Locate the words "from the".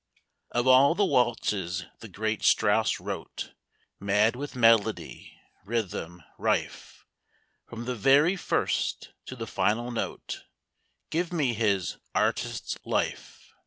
7.67-7.93